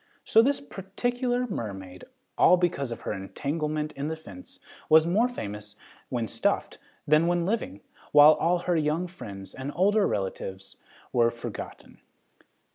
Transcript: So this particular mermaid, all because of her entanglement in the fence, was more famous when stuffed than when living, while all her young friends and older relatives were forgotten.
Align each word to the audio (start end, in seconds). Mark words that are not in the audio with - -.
So 0.25 0.41
this 0.41 0.59
particular 0.61 1.45
mermaid, 1.45 2.05
all 2.35 2.57
because 2.57 2.91
of 2.91 3.01
her 3.01 3.13
entanglement 3.13 3.91
in 3.91 4.07
the 4.07 4.15
fence, 4.15 4.59
was 4.89 5.05
more 5.05 5.27
famous 5.27 5.75
when 6.09 6.25
stuffed 6.27 6.79
than 7.07 7.27
when 7.27 7.45
living, 7.45 7.81
while 8.11 8.33
all 8.33 8.57
her 8.65 8.75
young 8.75 9.05
friends 9.05 9.53
and 9.53 9.71
older 9.75 10.07
relatives 10.07 10.75
were 11.13 11.29
forgotten. 11.29 11.99